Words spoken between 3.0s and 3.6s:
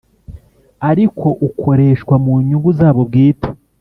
bwite